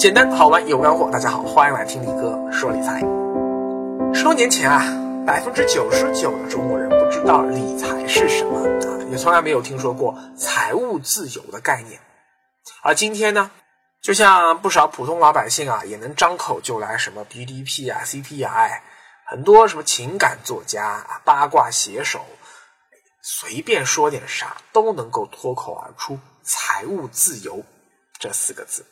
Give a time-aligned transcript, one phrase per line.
[0.00, 3.00] 简单好玩有干货，大家好，欢迎来听李哥说理财。
[4.14, 4.82] 十多年前啊，
[5.26, 12.00] 百分之九十九的中国人不知道理财是什么啊，也从来没有听说过财务自由的概念。
[12.82, 13.50] 而今天呢，
[14.00, 18.80] 就像不少普通老百姓啊，也能张口就来什么 GDP 啊、CPI，
[19.26, 22.24] 很多什么情感作家啊、八卦写手，
[23.20, 27.62] 随便说点啥都能够脱口而出“财务自由”
[28.18, 28.82] 这四个字。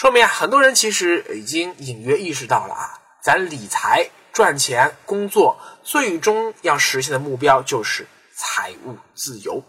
[0.00, 9.62] 说明啊，很多人其实已经隐约意识到了啊，咱理财、赚钱、工作，最终要实现的目标就是财务自由。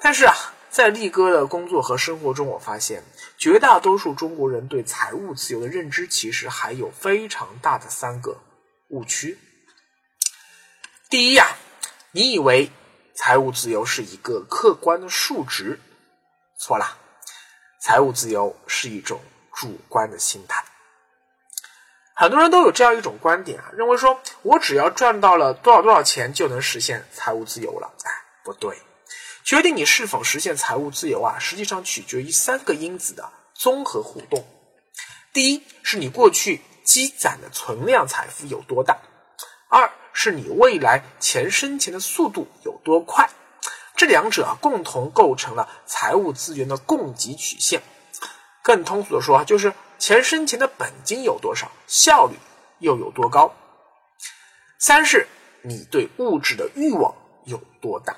[0.00, 0.34] 但是啊，
[0.70, 3.04] 在力哥的工作和生活中，我发现
[3.36, 8.38] 绝大多数中国人对财务自由的认知，其实还有非常大的三个
[8.88, 9.36] 误区。
[11.10, 11.54] 第一呀，
[12.12, 12.70] 你以为
[13.14, 15.78] 财务自由是一个客观的数值，
[16.58, 17.00] 错了。
[17.84, 19.20] 财务自由是一种
[19.52, 20.64] 主观的心态，
[22.14, 27.92] 很多人都有这样一种观点啊，认为说我只要赚到了多少多少钱就能实现财务自由了。
[28.04, 28.10] 哎，
[28.42, 28.78] 不对，
[29.44, 34.42] 决定你是否实现财务自由啊，实际上取决于三个因子的综合互动。
[35.34, 38.94] 第一，是你过去积攒的存量财富有多大；
[39.68, 43.28] 二是你未来钱生钱的速度有多快。
[43.96, 47.82] 这两者共同构成了财务资源的供给曲线。
[48.62, 52.36] 更通俗的说，就是钱生钱的本金有多少，效率
[52.78, 53.54] 又有多高。
[54.78, 55.28] 三是
[55.62, 57.14] 你对物质的欲望
[57.44, 58.16] 有多大。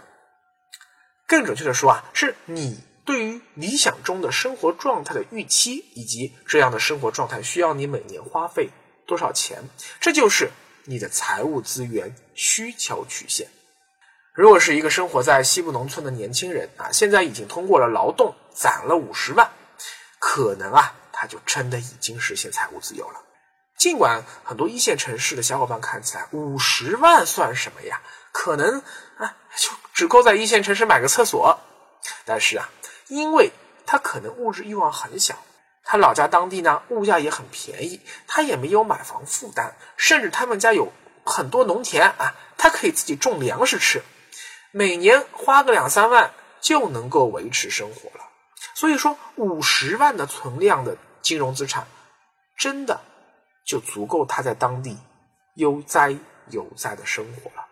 [1.26, 8.70] 更准确的说啊，是你对于理想中的生活状态的预期，以及这样的生活状态需要你每年花费
[9.06, 9.68] 多少钱。
[10.00, 10.50] 这就是
[10.84, 13.48] 你的财务资源需求曲线。
[14.36, 19.50] 如果是一个生活在西部农村的年轻人啊，现在已经通过了劳动攒了五十万，
[20.18, 23.22] 可能啊，他就真的已经实现财务自由了。
[23.78, 28.02] 尽管很多一线城市的小伙伴看起来五十万算什么呀？
[28.30, 28.82] 可能
[29.16, 31.58] 啊，就只够在一线城市买个厕所。
[32.26, 32.68] 但是啊，
[33.08, 33.52] 因为
[33.86, 35.34] 他可能物质欲望很小，
[35.82, 40.92] 他老家当地呢物价也很便宜，他也没有买房负担，甚至他们家有
[41.24, 44.02] 很多农田啊，他可以自己种粮食吃。
[44.72, 48.24] 每年花个两三万就能够维持生活了，
[48.74, 51.86] 所以说五十万的存量的金融资产，
[52.56, 53.00] 真的
[53.64, 54.98] 就足够他在当地
[55.54, 56.16] 悠哉
[56.50, 57.66] 悠哉的生活了。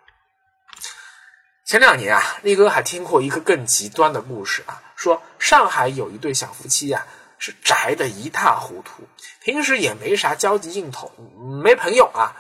[1.66, 7.06] 前两年啊，力哥还听过一个更极端的故事啊，说上海有一对小夫妻呀，
[7.38, 9.02] 是宅的一塌糊涂，
[9.40, 11.10] 平时也没啥交际应酬，
[11.62, 12.36] 没朋友啊，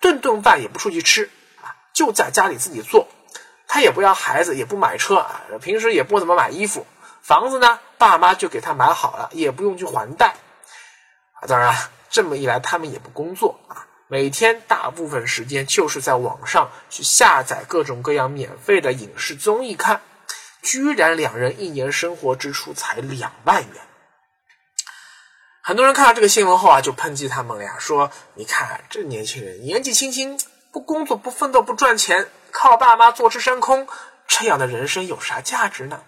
[0.00, 1.30] 顿顿饭也不出去吃
[1.62, 3.08] 啊，就在家里自己做。
[3.74, 6.86] 他也不要孩子，也不买车啊，平时也不怎么买衣服，
[7.20, 10.36] 房子呢，爸妈就给他买好了，也不用去还贷。
[11.32, 11.74] 啊，当然，
[12.08, 20.02] 这么一来，他们也不工作啊，每天大部分时间就是在网上去下载各种各样免费的影视综艺看，
[20.62, 23.82] 居然两人一年生活支出才两万元。
[25.62, 30.38] 很多人看到这个新闻后啊，就抨击他们了呀，说：“你看这年轻人年纪轻轻，
[30.70, 33.88] 不工作，不奋斗，不赚钱。”靠爸妈坐吃山空，
[34.28, 36.04] 这样的人生有啥价值呢？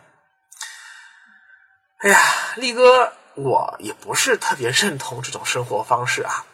[1.98, 2.18] 哎呀，
[2.54, 6.46] 力哥，我也不是特别认同这种生活方式啊。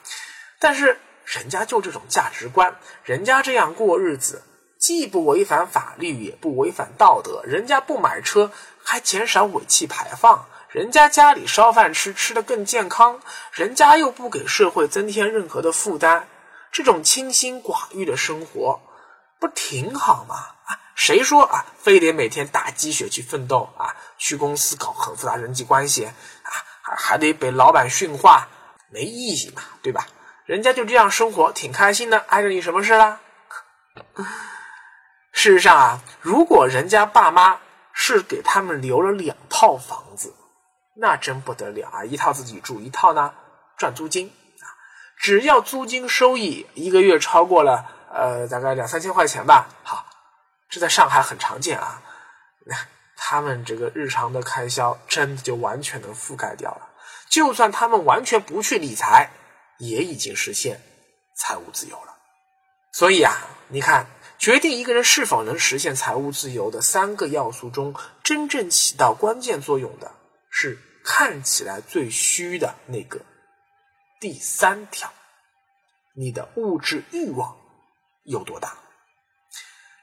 [0.58, 4.42] 但是人家就这种价值观，人家这样过日子，
[4.80, 7.42] 既不违反法律，也不违反道德。
[7.44, 8.50] 人家不买车，
[8.82, 13.18] 还减少尾气排放；人家家里烧饭吃，吃的更健康；
[13.52, 16.26] 人家又不给社会增添任何的负担。
[16.72, 18.80] 这种清心寡欲的生活。
[19.42, 20.36] 不挺好吗？
[20.36, 23.96] 啊，谁说啊，非得每天打鸡血去奋斗啊？
[24.16, 26.14] 去公司搞很复杂人际关系啊，
[26.80, 28.46] 还还得被老板训话，
[28.88, 30.06] 没意义嘛，对吧？
[30.44, 33.18] 人家就这样生活，挺开心的，碍着你什么事啦？
[35.32, 37.58] 事实上啊，如果人家爸妈
[37.92, 40.32] 是给他们留了两套房子，
[40.94, 42.04] 那真不得了啊！
[42.04, 43.34] 一套自己住，一套呢
[43.76, 44.28] 赚租金
[44.60, 44.70] 啊。
[45.16, 47.96] 只要租金收益一个月超过了。
[48.14, 49.68] 呃，大概两三千块钱吧。
[49.82, 50.06] 好，
[50.68, 52.02] 这在上海很常见啊。
[52.66, 52.76] 那
[53.16, 56.90] 他们这个日常的开销真的就完全能覆盖掉了。
[57.28, 59.30] 就算他们完全不去理财，
[59.78, 60.82] 也已经实现
[61.34, 62.14] 财务自由了。
[62.92, 63.32] 所以啊，
[63.68, 64.06] 你看，
[64.38, 70.12] 决定一个人是否能实现财务自由的三个要素中，真正起到关键作用的
[70.50, 73.20] 是看起来最虚的那个
[74.20, 75.10] 第三条：
[76.14, 77.56] 你的物质欲望。
[78.24, 78.76] 有多大？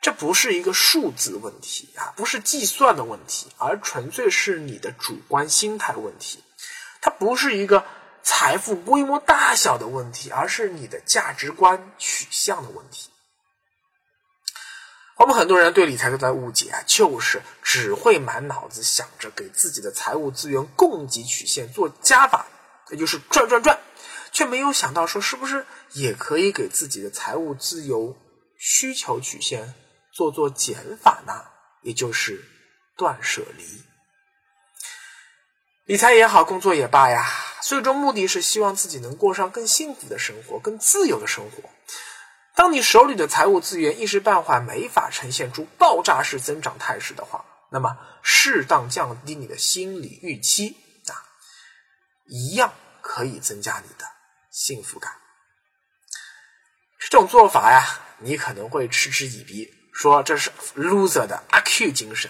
[0.02, 6.44] 这不是一个数字问题啊，不是计算的问题，而纯粹是你的主观心态问题。
[7.02, 7.86] 它不是一个
[8.24, 13.10] 财富规模大小的问题，而是你的价值观取向的问题。
[15.18, 22.46] 我们很多人对理财都在误解啊，就是只会满脑子想着给自己的财务资源供给曲线做加法，
[22.90, 23.78] 也就是转转转，
[24.32, 28.16] 却没有想到说是不是也可以给自己的财务自由
[28.58, 29.74] 需求曲线
[30.14, 31.34] 做做减法呢？
[31.82, 32.44] 也就是
[32.98, 33.64] 断舍离。
[35.86, 37.26] 理财也好，工作也罢呀，
[37.62, 41.70] 最终目的是希望自己能过上更幸福的生活，更自由的生活。
[42.54, 50.76] 当你手里的财务资源一时半会没法呈现出爆炸式增长态势的话，那么适当降低你的心理预期
[51.08, 51.16] 啊，
[52.26, 54.06] 一样可以增加你的
[54.60, 55.10] 幸福感。
[57.00, 62.30] 这种做法呀，你可能会嗤之以鼻，说这是 loser 的阿 Q 精神，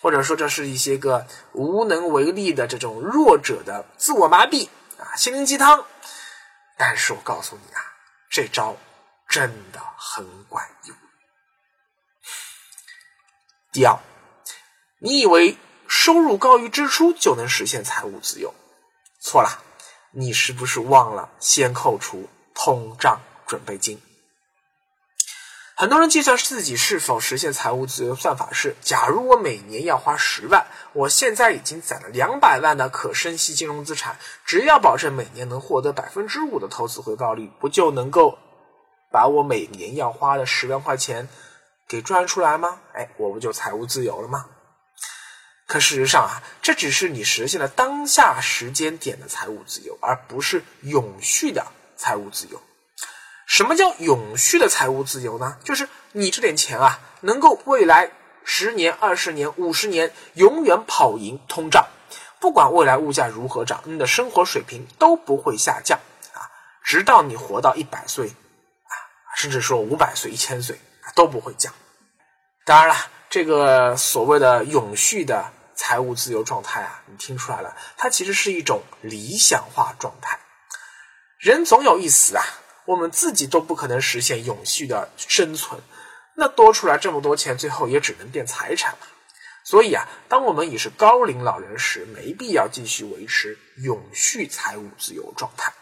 [0.00, 5.86] 或者说这是一些个无能为力的这种弱者的自我麻痹啊，心灵鸡汤。
[6.76, 7.80] 但是我告诉你啊，
[8.28, 8.76] 这招。
[9.30, 10.96] 真的很管用。
[13.70, 13.98] 第二，
[15.00, 18.54] 你以为收入高于支出就能实现财务自由？
[19.20, 19.62] 错了，
[20.12, 24.00] 你是不是忘了先扣除通胀准备金？
[25.76, 38.38] 很多人计算自己是否实现财务自由算法是：假如我每年要花十万，我现在已经攒了两百万的可生息金融资产，只要保证每年能获得百分之五的投资回报率，不就能够？
[39.12, 41.28] 把我每年要花的十万块钱
[41.86, 42.80] 给赚出来吗？
[42.92, 44.46] 哎，我不就财务自由了吗？
[45.68, 52.60] 可事实上啊，这只是你实现了当下时间点的财务自由，而不是永续的财务自由。
[53.46, 55.58] 什么叫永续的财务自由呢？
[55.62, 58.10] 就是你这点钱啊，能够未来
[58.44, 61.86] 十年、二十年、五十年永远跑赢通胀，
[62.40, 65.98] 不管未来物价如何涨，你的生活水平都不会下降
[66.32, 66.48] 啊，
[66.82, 68.94] 直到你活到一百岁啊。
[69.36, 70.80] 甚至说五百岁、一千岁
[71.14, 71.74] 都不会降。
[72.64, 72.96] 当然了，
[73.28, 80.38] 这个所谓的永续的财务自由状态啊，你听出来了，它其实是一种理想化状态。
[81.38, 82.44] 人总有一死啊，
[82.84, 85.80] 我们自己都不可能实现永续的生存，
[86.36, 89.06] 那多出来这么多钱，最后也只能变财产了。
[89.64, 95.72] 所以啊，当我们已是高龄老人时，没必要继续维持永续财务自由状态。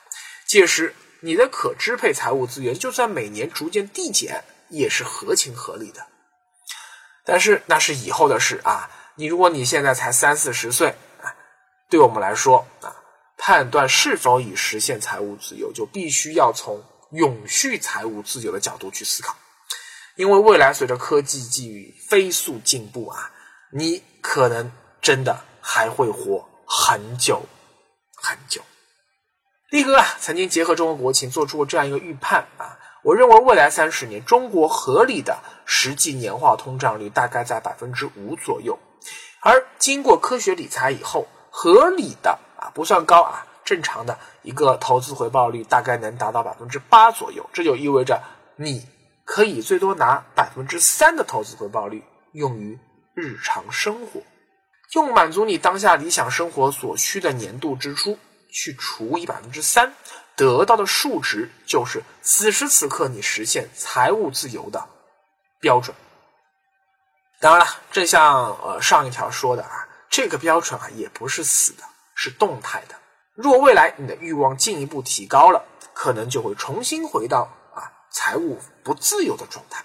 [0.47, 0.95] 届时。
[1.21, 6.07] 你的可支配财务资源就算每年逐渐递减，也是合情合理的。
[7.25, 8.89] 但是那是以后的事啊！
[9.17, 10.89] 你如果你现在才三四十岁
[11.23, 11.35] 啊，
[11.89, 12.95] 对我们来说啊，
[13.39, 16.83] 判断是否已实现财务自由，就必须要从
[17.13, 19.37] 永续财务自由的角度去思考。
[20.17, 23.31] 因为未来随着科技技艺飞速进步啊，
[23.73, 24.71] 你可能
[25.01, 27.45] 真的还会活很久
[28.17, 28.63] 很久。
[29.71, 38.77] 力哥啊，曾经结合中国国情做出过这样一个预判啊，我认为未来三十年中国合理的实际年化通胀率大概在百分之五左右，
[39.43, 48.21] 而经过科学理财以后，合理的啊不算高啊，正常的一个投资回报率大概能达到百分之八左右，这就意味着
[48.57, 48.85] 你
[49.25, 52.77] 可以最多拿百分之三的投资回报率用于
[53.15, 54.21] 日常生活，
[54.95, 58.19] 用满足你当下理想生活所需的年度支出。
[58.49, 59.93] 去除以百分之三，
[60.37, 64.87] 得到的数值就是此时此刻你实现财务自由的
[65.61, 65.97] 标准。
[67.41, 71.83] 当然了，正像呃上一条说的啊，这个标准啊也不是死的，
[72.15, 72.95] 是动态的。
[73.35, 75.65] 若未来你的欲望进一步提高了，
[75.95, 79.85] 可能就会重新回到啊财务不自由的状态。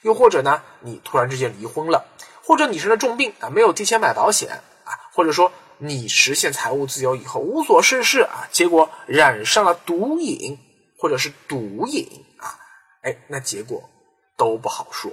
[0.00, 2.06] 又或者呢，你突然之间离婚了，
[2.42, 5.52] 或者你生了重病啊，没有提前买保险啊，或者说。
[5.82, 10.58] 你实现财务自由以后无所事事啊，结果染上了毒瘾
[10.98, 12.06] 或者是毒瘾
[12.38, 12.60] 啊，
[13.02, 13.88] 哎，那结果
[14.36, 15.10] 都不好说。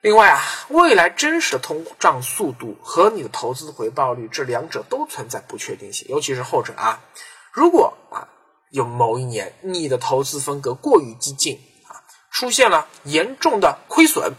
[0.00, 7.00] 另外啊，未来真实的通胀速度和你的投资回报率这两者都存在不确定性，尤其是后者啊。
[7.52, 8.26] 如果啊
[8.70, 14.34] 有某一年你的投资风格过于激进啊，出现了严重的亏损，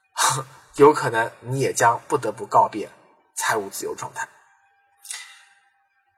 [0.76, 2.88] 有可能你也将不得不告别。
[3.38, 4.28] 财务自由状态，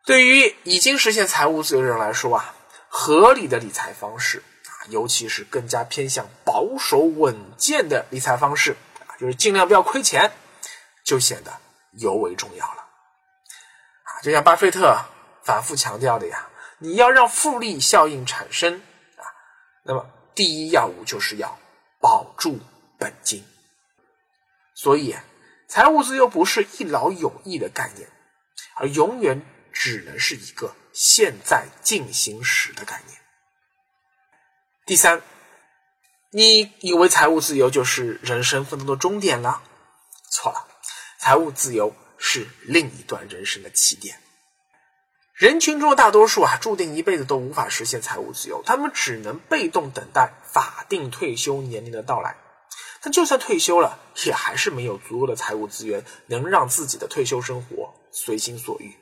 [0.06, 2.54] 对于已经实现财务自由的人来说啊，
[2.88, 8.74] 合理的理财方式啊，尤其是更加偏向保守稳健的理财方式
[9.06, 10.32] 啊，就是尽量不要亏钱，
[11.04, 11.52] 就显得
[11.92, 12.80] 尤为重要了。
[14.02, 14.98] 啊，就像巴菲特
[15.44, 16.48] 反复强调的呀，
[16.78, 18.82] 你要让复利效应产生
[19.18, 19.24] 啊，
[19.84, 21.58] 那么第一要务就是要
[22.00, 22.58] 保住
[22.98, 23.46] 本金。
[24.74, 25.14] 所以。
[25.70, 28.08] 财务自由不是一劳永逸的概念，
[28.74, 29.40] 而永远
[29.72, 33.16] 只能是一个现在进行时的概念。
[34.84, 35.22] 第三，
[36.32, 39.62] 你以为财务自由就是人生奋斗的终点了？
[40.28, 40.66] 错了，
[41.20, 44.18] 财务自由是另一段人生的起点。
[45.34, 52.36] 人群中的大多数啊，注定一辈子都无法实现财务自由，他们只能被动等待法定退休年龄的到来。
[53.02, 58.94] 但就算退休了，也还是没有足够的财务资源，能让自己的退休生活随心所欲。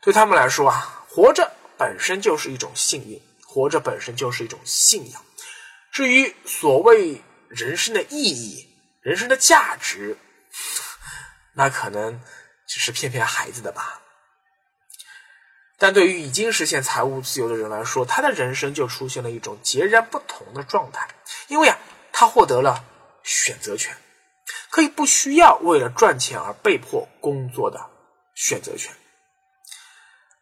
[0.00, 5.22] 对他们来说啊，活着本身就是一种幸运，活着本身就是一种信仰。
[5.92, 8.66] 至于所谓人生的意义、
[9.02, 10.16] 人生的价值，
[11.54, 12.20] 那可能
[12.66, 14.00] 只是骗骗孩子的吧。
[15.76, 21.08] 但对于已经实现财务自由的人来说，他的人生就出现了一种截然不同的状态，
[21.48, 21.78] 因为啊，
[22.12, 22.84] 他获得了
[23.22, 23.96] 选择权，
[24.70, 27.90] 可以不需要为了赚钱而被迫工作的
[28.34, 28.94] 选择权。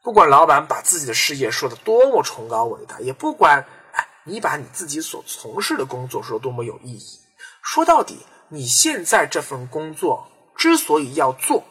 [0.03, 7.21] 不管老板把自己的事业说的多么崇高伟大，也不管哎你把你自己所从事的工作说多么有意义，
[7.63, 11.65] 说到底，你现在这份工作之所以要做，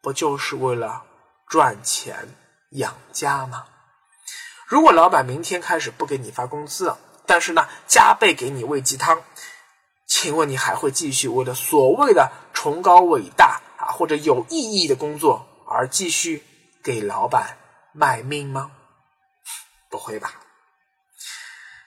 [0.00, 1.04] 不就是为了
[1.48, 2.28] 赚钱？
[2.70, 3.66] 养家吗？
[4.66, 9.22] 如果老板明天开始不给你发工资了，但是呢加倍给你喂鸡汤，
[10.06, 16.44] 请问你还会继续为了所谓的崇高伟大啊或者有意义的工作而继续
[16.82, 17.56] 给老板
[17.92, 18.72] 卖命吗？
[19.88, 20.40] 不会吧。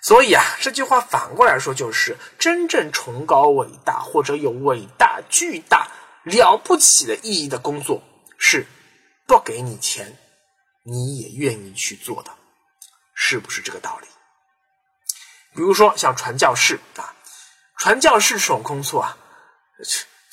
[0.02, 5.92] 所以啊，这句话反过来说就是：真正崇高伟大或者有伟大巨大
[6.24, 8.02] 了不起的意义的工作，
[8.38, 8.66] 是
[9.26, 10.18] 不给你钱。
[10.84, 12.32] 你也愿意去做的，
[13.14, 14.08] 是不是这个道理？
[15.58, 17.16] 比如说像传教士啊，
[17.80, 19.18] 传教士这种工作啊，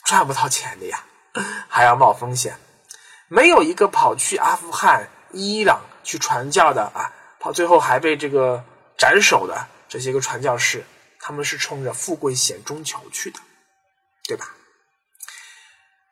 [0.05, 1.03] 赚不到钱的呀，
[1.67, 2.59] 还要冒风险。
[3.29, 8.63] 没有一个跑去阿富汗、伊朗去传教的啊，跑最后还被这个
[8.99, 10.85] 斩首的这些个传教士，
[11.21, 13.41] 他们是冲着富贵险中求去的，
[14.29, 14.51] 对吧？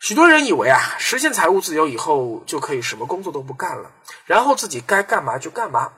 [0.01, 3.91] 许多人以为啊，实现财务自由以后就可以什么工作都不干了，
[4.25, 5.93] 然后自己该干嘛就干嘛。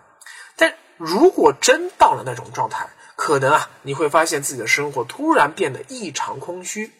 [0.56, 6.92] 但如果真到了那种状态，可能啊，你会发现自己的生活突然变得异常空虚，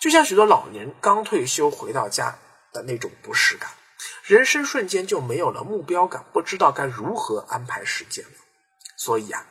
[0.00, 2.38] 就像许多老年刚退休回到家
[2.72, 3.70] 的那种不适感，
[4.24, 8.32] 人生瞬间就没有了目标感，不知道该如何安排时间了。
[8.96, 9.46] 所以啊。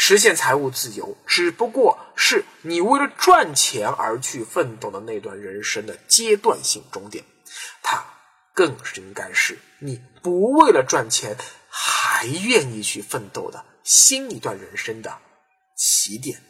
[0.00, 7.24] 实现财务自由，只不过是你为了赚钱而去奋斗的那段人生的阶段性终点，
[7.82, 8.04] 它
[8.54, 11.36] 更是应该是你不为了赚钱
[11.68, 15.18] 还愿意去奋斗的新一段人生的
[15.78, 16.42] 起点。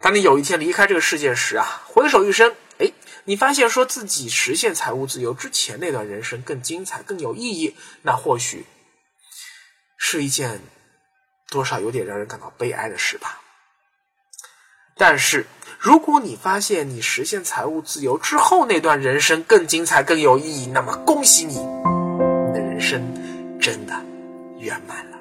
[0.00, 2.90] 当你有一天离开这个世界时啊，回首一生，哎，
[3.24, 8.64] 你发现说自己实现财务自由之前那段人生更精彩、更有意义，那或许
[9.98, 10.62] 是一件。
[11.50, 13.42] 多少有点让人感到悲哀的事吧。
[14.96, 15.44] 但是，
[15.78, 23.92] 如果你发现你实现财务自由之后那段人生更精彩、更有意义，那么恭喜你，你的人生真的
[24.60, 25.11] 圆满了。